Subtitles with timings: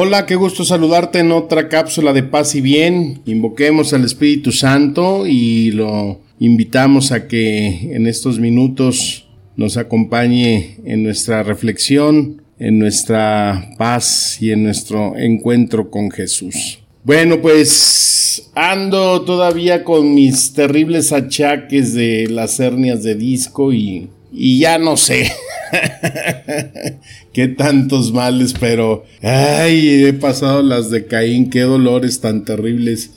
[0.00, 3.20] Hola, qué gusto saludarte en otra cápsula de paz y bien.
[3.26, 9.26] Invoquemos al Espíritu Santo y lo invitamos a que en estos minutos
[9.56, 16.78] nos acompañe en nuestra reflexión, en nuestra paz y en nuestro encuentro con Jesús.
[17.02, 24.60] Bueno, pues ando todavía con mis terribles achaques de las hernias de disco y, y
[24.60, 25.32] ya no sé.
[27.32, 33.10] qué tantos males, pero ay, he pasado las de Caín, qué dolores tan terribles.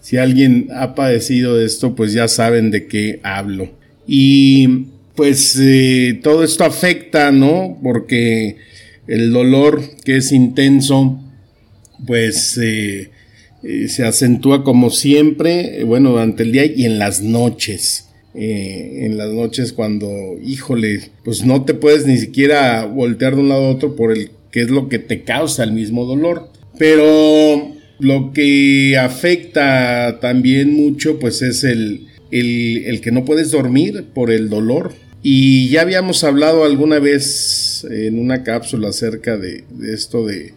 [0.00, 3.70] Si alguien ha padecido de esto, pues ya saben de qué hablo.
[4.06, 7.78] Y pues eh, todo esto afecta, ¿no?
[7.82, 8.56] Porque
[9.06, 11.20] el dolor que es intenso,
[12.06, 13.10] pues eh,
[13.62, 18.08] eh, se acentúa como siempre, bueno, durante el día y en las noches.
[18.34, 20.08] Eh, en las noches cuando,
[20.42, 24.30] híjole, pues no te puedes ni siquiera voltear de un lado a otro por el
[24.50, 26.48] que es lo que te causa el mismo dolor.
[26.78, 34.30] Pero lo que afecta también mucho, pues es el, el, que no puedes dormir por
[34.30, 34.92] el dolor.
[35.22, 40.52] Y ya habíamos hablado alguna vez en una cápsula acerca de esto de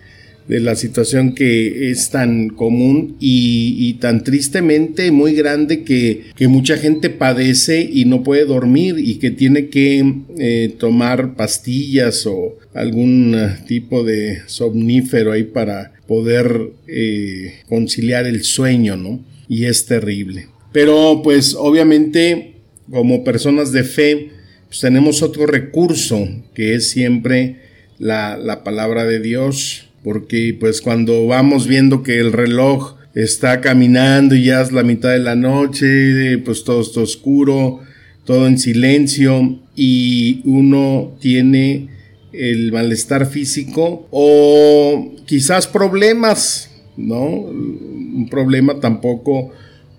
[0.48, 7.10] de la situación que es tan común y, tan tristemente muy grande que, mucha gente
[7.10, 10.04] padece y no puede dormir y que tiene que
[10.38, 13.36] eh, tomar pastillas o algún
[13.68, 19.24] tipo de somnífero ahí para poder eh, conciliar el sueño, ¿no?
[19.48, 20.48] Y es terrible.
[20.72, 22.54] Pero pues obviamente
[22.92, 24.30] como personas de fe
[24.68, 27.58] pues tenemos otro recurso que es siempre
[27.98, 34.36] la, la palabra de Dios porque pues cuando vamos viendo que el reloj está caminando
[34.36, 37.80] y ya es la mitad de la noche, pues todo está oscuro,
[38.24, 41.88] todo en silencio y uno tiene
[42.34, 47.26] el malestar físico o quizás problemas, ¿no?
[47.26, 49.54] Un problema tampoco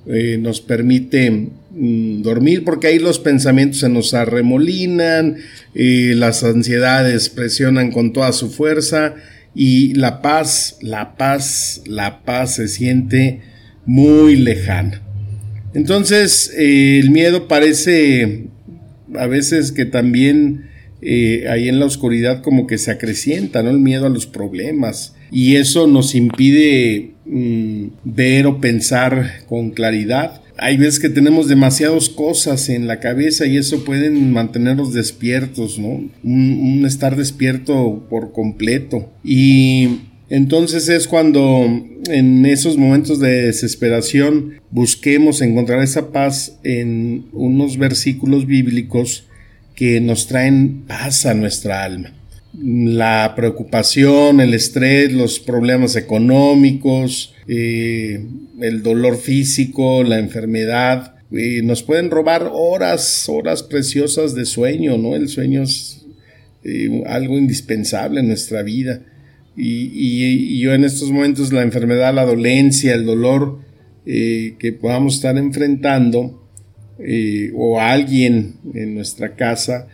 [0.07, 5.39] eh, nos permite mm, dormir porque ahí los pensamientos se nos arremolinan,
[5.75, 9.17] eh, las ansiedades presionan con toda su fuerza
[9.57, 13.41] y la paz, la paz, la paz se siente
[13.87, 15.01] muy lejana.
[15.73, 18.49] Entonces, eh, el miedo parece
[19.15, 20.67] a veces que también
[21.01, 23.71] eh, ahí en la oscuridad como que se acrecienta, ¿no?
[23.71, 25.15] El miedo a los problemas.
[25.31, 32.09] Y eso nos impide mm, ver o pensar con claridad hay veces que tenemos demasiadas
[32.09, 36.09] cosas en la cabeza y eso pueden mantenernos despiertos, ¿no?
[36.23, 39.11] Un, estar despierto por completo.
[39.23, 41.67] Y entonces es cuando
[42.11, 49.27] en esos momentos de desesperación busquemos encontrar esa paz en unos versículos bíblicos
[49.75, 52.16] que nos traen paz a nuestra alma.
[52.59, 58.25] La preocupación, el estrés, los problemas económicos, eh,
[58.61, 65.15] el dolor físico, la enfermedad, eh, nos pueden robar horas, horas preciosas de sueño, ¿no?
[65.17, 66.07] El sueño es
[66.65, 69.03] eh, algo indispensable en nuestra vida.
[69.55, 73.61] Y, yo en estos momentos la enfermedad, la dolencia, el dolor
[74.05, 76.47] que podamos estar enfrentando,
[77.55, 79.89] o alguien en nuestra casa,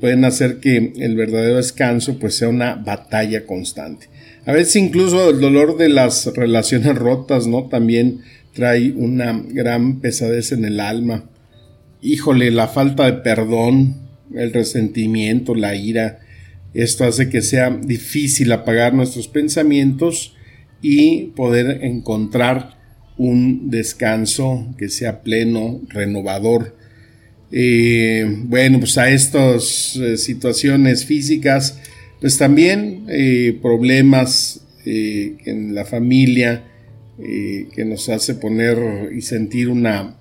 [0.00, 4.08] pueden hacer que el verdadero descanso pues sea una batalla constante.
[4.44, 7.64] A veces incluso el dolor de las relaciones rotas, ¿no?
[7.64, 8.20] También
[8.52, 11.24] trae una gran pesadez en el alma.
[12.00, 13.96] Híjole, la falta de perdón,
[14.34, 16.20] el resentimiento, la ira,
[16.76, 20.34] esto hace que sea difícil apagar nuestros pensamientos
[20.82, 22.76] y poder encontrar
[23.16, 26.76] un descanso que sea pleno, renovador.
[27.52, 31.78] Eh, bueno, pues a estas eh, situaciones físicas
[32.20, 36.64] pues también eh, problemas eh, en la familia
[37.18, 40.18] que nos hace poner y sentir una,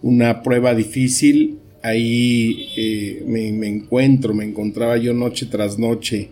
[0.00, 1.58] una prueba difícil.
[1.82, 6.28] Ahí me, me, encuentro, me encontraba yo noche tras noche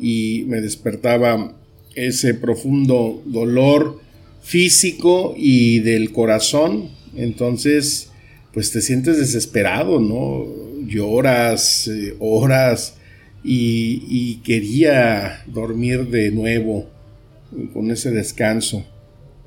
[0.00, 1.56] y me despertaba
[1.94, 4.00] ese profundo dolor
[4.42, 6.88] físico y del corazón.
[7.16, 8.10] Entonces,
[8.54, 10.46] pues te sientes desesperado, ¿no?
[10.86, 11.90] Lloras,
[12.20, 12.96] horas
[13.42, 16.86] y, quería dormir de nuevo
[17.72, 18.86] con ese descanso.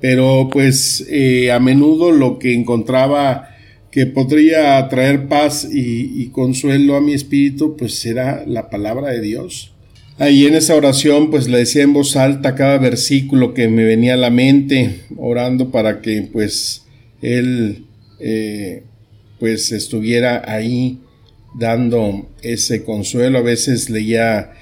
[0.00, 3.48] Pero pues eh, a menudo lo que encontraba
[3.90, 9.72] que podría traer paz y, consuelo a mi espíritu, pues era la palabra de Dios.
[10.18, 14.14] Ahí en esa oración, pues le decía en voz alta cada versículo que me venía
[14.14, 16.84] a la mente, orando para que pues
[17.22, 17.86] Él
[18.20, 18.82] eh,
[19.38, 21.00] pues estuviera ahí
[21.54, 23.38] dando ese consuelo.
[23.38, 24.52] A veces leía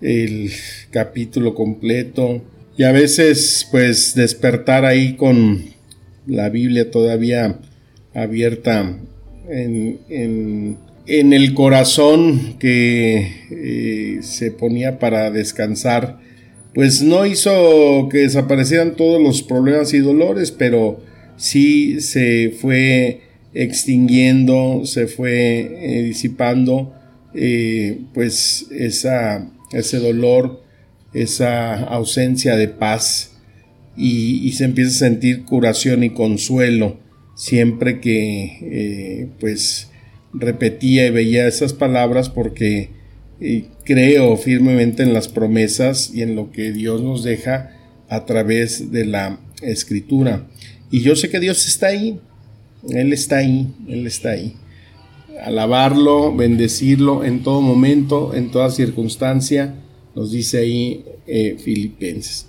[0.00, 0.50] el
[0.90, 2.42] capítulo completo
[2.76, 5.64] y a veces pues despertar ahí con
[6.26, 7.58] la Biblia todavía
[8.14, 8.98] abierta
[9.48, 9.98] en,
[11.06, 16.18] en, el corazón que eh, se ponía para descansar,
[16.74, 21.00] pues no hizo que desaparecieran todos los problemas y dolores, pero
[21.36, 23.22] sí se fue
[23.54, 26.94] extinguiendo, se fue eh, disipando,
[27.34, 30.62] eh, pues esa, ese dolor,
[31.14, 33.36] esa ausencia de paz
[33.96, 36.98] y, se empieza a sentir curación y consuelo
[37.34, 39.90] siempre que eh, pues
[40.32, 42.90] repetía y veía esas palabras porque
[43.84, 47.70] creo firmemente en las promesas y en lo que Dios nos deja
[48.08, 50.48] a través de la escritura.
[50.90, 52.20] Y yo sé que Dios está ahí,
[52.88, 54.54] Él está ahí, Él está ahí.
[55.42, 59.74] Alabarlo, bendecirlo en todo momento, en toda circunstancia,
[60.14, 62.46] nos dice ahí eh, Filipenses.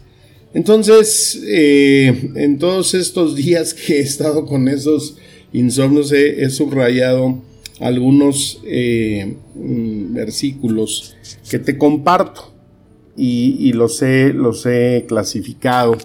[0.53, 5.17] Entonces, eh, en todos estos días que he estado con esos
[5.53, 7.39] insomnios, he, subrayado
[7.79, 11.15] algunos eh, mm, versículos
[11.49, 12.51] que te comparto
[13.15, 15.97] y, los, he, los, he, clasificado.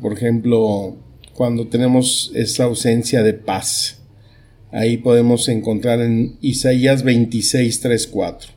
[0.00, 0.96] Por ejemplo,
[1.34, 3.98] cuando tenemos esa ausencia de paz,
[4.72, 8.50] ahí podemos encontrar en Isaías 26, 3, 4.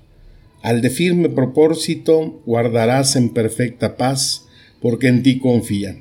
[0.62, 4.46] Al de firme propósito guardarás en perfecta paz
[4.82, 5.98] porque en ti confía.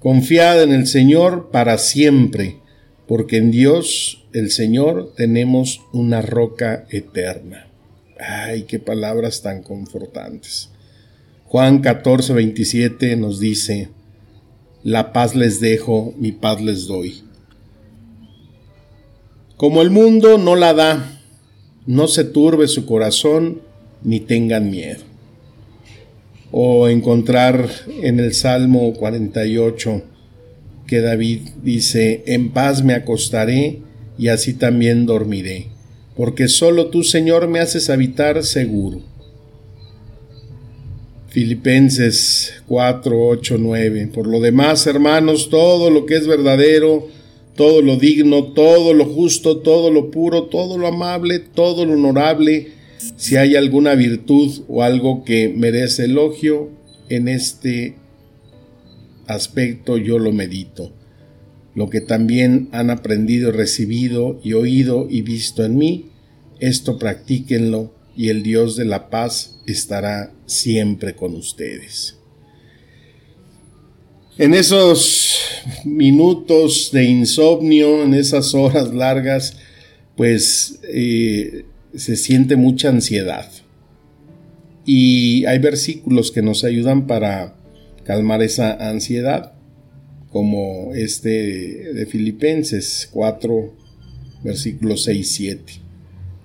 [0.00, 2.58] Confiad en el Señor para siempre,
[3.08, 7.68] porque en Dios, el Señor, tenemos una roca eterna.
[8.18, 10.70] Ay, qué palabras tan confortantes.
[11.46, 13.88] Juan 14, 27 nos dice,
[14.84, 17.22] La paz les dejo, mi paz les doy.
[19.56, 21.20] Como el mundo no la da,
[21.86, 23.62] no se turbe su corazón,
[24.02, 25.02] ni tengan miedo
[26.56, 27.68] o encontrar
[28.02, 30.02] en el Salmo 48
[30.86, 33.80] que David dice, en paz me acostaré
[34.18, 35.66] y así también dormiré,
[36.14, 39.00] porque solo tú, Señor, me haces habitar seguro.
[41.34, 44.10] Filipenses 4, 8, 9.
[44.14, 47.08] Por lo demás, hermanos, todo lo que es verdadero,
[47.56, 52.68] todo lo digno, todo lo justo, todo lo puro, todo lo amable, todo lo honorable,
[53.16, 56.70] si hay alguna virtud o algo que merece elogio,
[57.08, 57.96] en este
[59.26, 60.92] aspecto yo lo medito.
[61.74, 66.10] Lo que también han aprendido, recibido y oído y visto en mí,
[66.60, 72.16] esto practíquenlo y el Dios de la paz estará siempre con ustedes.
[74.36, 75.38] En esos
[75.84, 79.56] minutos de insomnio, en esas horas largas,
[80.16, 81.64] pues eh,
[81.94, 83.48] se siente mucha ansiedad.
[84.84, 87.56] Y hay versículos que nos ayudan para
[88.04, 89.52] calmar esa ansiedad,
[90.30, 93.72] como este de Filipenses 4,
[94.42, 95.83] versículos 6 y 7.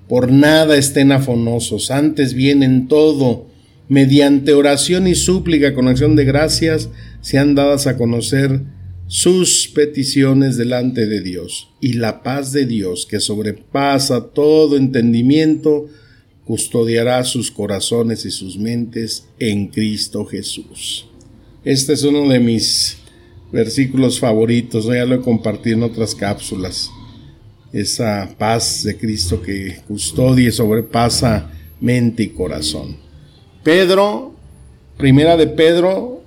[0.10, 3.46] Por nada estén afonosos, antes bien en todo,
[3.90, 6.90] mediante oración y súplica con acción de gracias,
[7.22, 8.64] sean dadas a conocer
[9.06, 15.88] sus peticiones delante de Dios y la paz de Dios que sobrepasa todo entendimiento
[16.44, 21.08] custodiará sus corazones y sus mentes en Cristo Jesús.
[21.64, 22.98] Este es uno de mis
[23.52, 26.90] versículos favoritos, ya lo he compartido en otras cápsulas.
[27.72, 32.98] Esa paz de Cristo que custodia y sobrepasa mente y corazón.
[33.64, 34.34] Pedro,
[34.98, 36.20] primera de Pedro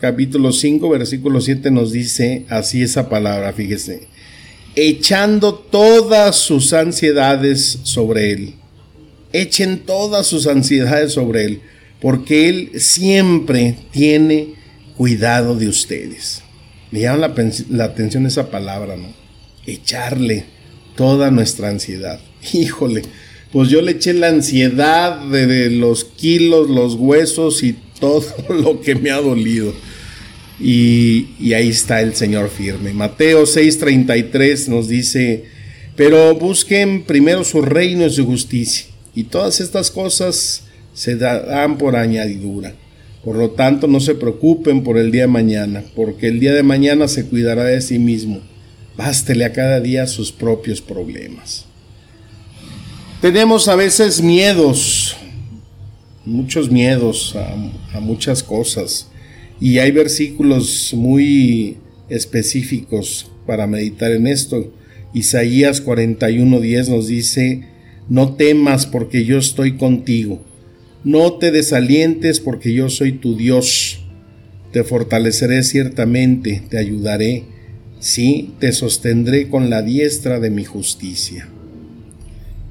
[0.00, 4.08] capítulo 5, versículo 7 nos dice así esa palabra, fíjese,
[4.74, 8.54] echando todas sus ansiedades sobre Él.
[9.32, 11.60] Echen todas sus ansiedades sobre Él,
[12.00, 14.54] porque Él siempre tiene
[14.96, 16.42] cuidado de ustedes.
[16.90, 17.34] Me llama
[17.68, 19.08] la, atención esa palabra, ¿no?
[19.66, 20.46] Echarle
[20.98, 22.18] toda nuestra ansiedad.
[22.52, 23.02] Híjole,
[23.52, 28.96] pues yo le eché la ansiedad de los kilos, los huesos y todo lo que
[28.96, 29.72] me ha dolido.
[30.60, 32.92] Y, ahí está el Señor firme.
[32.92, 35.44] Mateo 6:33 nos dice,
[35.94, 40.64] pero busquen primero su reino y su justicia, y todas estas cosas
[40.94, 42.74] se dan por añadidura.
[43.24, 46.64] Por lo tanto, no se preocupen por el día de mañana, porque el día de
[46.64, 48.40] mañana se cuidará de sí mismo.
[48.98, 51.64] Bástele a cada día sus propios problemas.
[53.22, 55.16] Tenemos a veces miedos,
[56.26, 59.08] muchos miedos a, muchas cosas,
[59.58, 61.78] y hay versículos muy
[62.10, 64.70] específicos para meditar en esto.
[65.14, 67.62] Isaías 41:10 nos dice,
[68.10, 70.42] no temas porque yo estoy contigo
[71.04, 74.00] no te desalientes porque yo soy tu Dios.
[74.72, 77.44] Te fortaleceré ciertamente, te ayudaré,
[78.00, 81.48] sí, te sostendré con la diestra de mi justicia.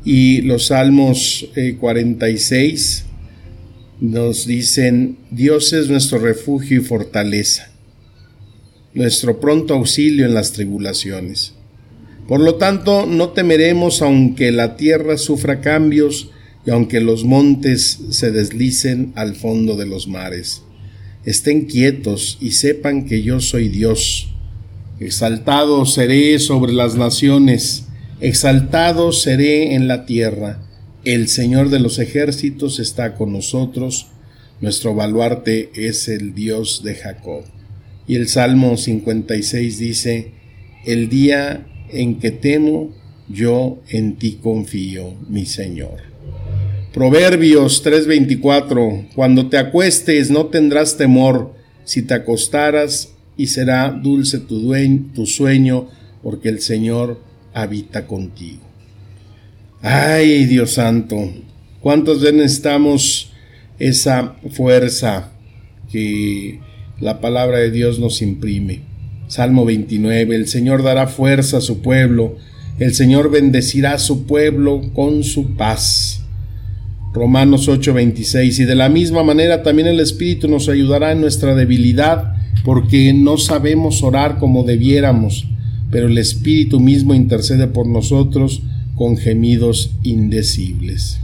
[0.04, 3.04] Y los Salmos 46 eh,
[4.00, 7.70] nos dicen, Dios es nuestro refugio y fortaleza,
[8.94, 11.54] nuestro pronto auxilio en las tribulaciones.
[12.28, 16.32] Por lo tanto, no temeremos aunque la tierra sufra cambios,
[16.68, 20.64] y aunque los montes se deslicen al fondo de los mares.
[21.24, 24.34] Estén quietos y sepan que yo soy Dios.
[25.00, 27.86] Exaltado seré sobre las naciones,
[28.20, 30.60] exaltado seré en la tierra.
[31.04, 34.08] El Señor de los ejércitos está con nosotros,
[34.60, 37.44] nuestro baluarte es el Dios de Jacob.
[38.08, 40.32] Y el Salmo 56 dice,
[40.84, 42.92] El día en que temo,
[43.30, 46.08] yo en ti confío, mi Señor.
[46.92, 55.26] Proverbios 3:24, cuando te acuestes no tendrás temor, si te acostaras y será dulce tu,
[55.26, 55.88] sueño,
[56.24, 57.22] porque el Señor
[57.54, 58.62] habita contigo.
[59.82, 61.32] Ay, Dios santo,
[61.80, 63.32] ¿cuántos veces necesitamos
[63.80, 65.32] esa fuerza
[65.92, 66.60] que
[67.00, 68.82] la palabra de Dios nos imprime?
[69.28, 72.38] Salmo 29, el Señor dará fuerza a su pueblo,
[72.80, 76.22] el Señor bendecirá a su pueblo con su paz.
[77.14, 78.60] Romanos 8:26.
[78.60, 82.36] Y de la misma manera también el Espíritu nos ayudará en nuestra debilidad,
[82.68, 85.48] porque no sabemos orar como debiéramos,
[85.90, 88.62] pero el Espíritu mismo intercede por nosotros
[88.98, 91.22] con gemidos indecibles.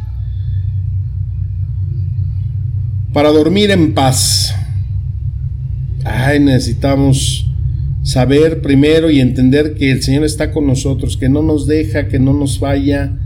[3.12, 4.56] Para dormir en paz,
[6.06, 7.46] ay, necesitamos
[8.04, 12.20] saber primero y entender que el Señor está con nosotros, que no nos deja, que
[12.20, 13.20] no nos falla,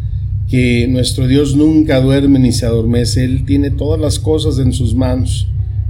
[0.49, 4.95] que nuestro Dios nunca duerme ni se adormece, Él tiene todas las cosas en sus
[4.95, 5.49] manos,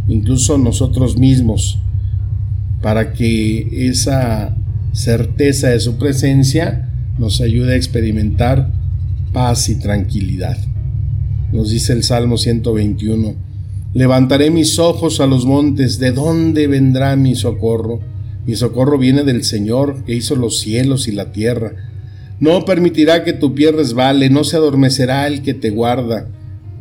[0.09, 1.79] incluso nosotros mismos,
[2.81, 4.55] para que esa
[4.93, 8.71] certeza de su presencia nos ayude a experimentar
[9.33, 10.57] paz y tranquilidad.
[11.51, 13.35] Nos dice el Salmo 121,
[13.93, 17.99] levantaré mis ojos a los montes, ¿de dónde vendrá mi socorro?
[18.45, 21.73] Mi socorro viene del Señor que hizo los cielos y la tierra.
[22.39, 26.27] No permitirá que tu pie resbale, no se adormecerá el que te guarda.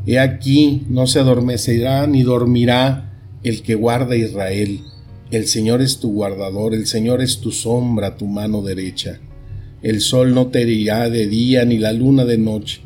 [0.07, 3.13] He aquí, no se adormecerá ni dormirá
[3.43, 4.81] el que guarda Israel.
[5.31, 9.19] El Señor es tu guardador, el Señor es tu sombra, tu mano derecha.
[9.83, 12.83] El sol no te herirá de día ni la luna de noche.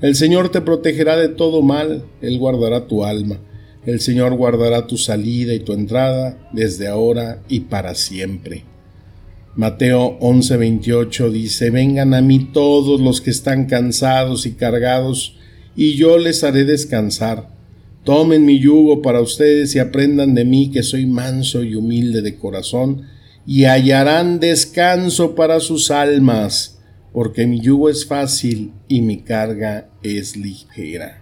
[0.00, 3.38] El Señor te protegerá de todo mal, Él guardará tu alma.
[3.86, 8.64] El Señor guardará tu salida y tu entrada desde ahora y para siempre.
[9.54, 15.36] Mateo 11:28 dice, vengan a mí todos los que están cansados y cargados,
[15.76, 17.55] y yo les haré descansar.
[18.06, 22.36] Tomen mi yugo para ustedes y aprendan de mí que soy manso y humilde de
[22.36, 23.02] corazón,
[23.44, 26.78] y hallarán descanso para sus almas,
[27.12, 31.20] porque mi yugo es fácil y mi carga es ligera.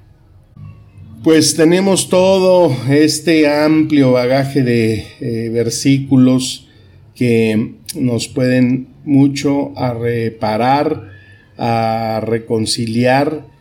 [1.22, 6.68] Pues tenemos todo este amplio bagaje de eh, versículos
[7.14, 11.12] que nos pueden mucho a reparar,
[11.56, 13.53] a reconciliar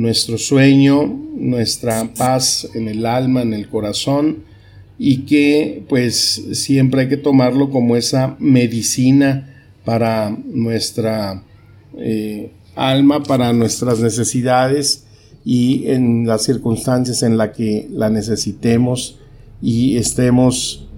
[0.00, 4.44] nuestro sueño, nuestra paz en el alma, en el corazón
[4.98, 11.44] y que pues siempre hay que tomarlo como esa medicina para nuestra
[11.98, 15.04] eh, alma, para nuestras necesidades
[15.44, 19.18] y en las circunstancias en las que la necesitemos
[19.60, 20.88] y estemos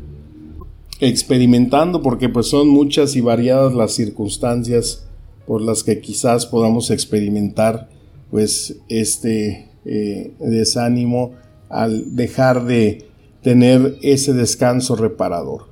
[1.01, 5.09] experimentando, porque pues son muchas y variadas las circunstancias
[5.45, 7.92] por las que quizás podamos experimentar
[8.33, 11.35] pues este eh, desánimo
[11.69, 13.05] al dejar de
[13.43, 15.69] tener ese descanso reparador.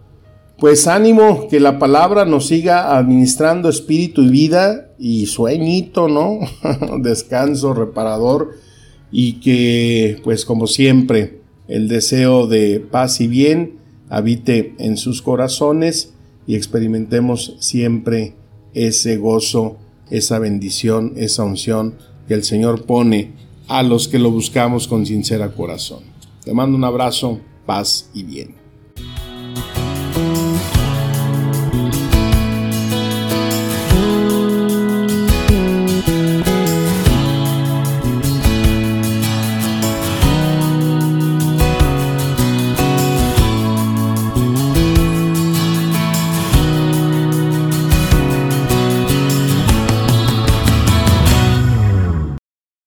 [0.58, 6.38] Pues ánimo que la palabra nos siga administrando espíritu y vida y sueñito, ¿no?
[6.98, 8.50] descanso reparador
[9.10, 13.78] y que pues como siempre el deseo de paz y bien
[14.10, 16.12] habite en sus corazones
[16.46, 18.34] y experimentemos siempre
[18.74, 19.78] ese gozo,
[20.10, 23.32] esa bendición, esa unción que el Señor pone
[23.66, 26.04] a los que lo buscamos con sincera corazón.
[26.44, 28.59] Te mando un abrazo, paz y bien.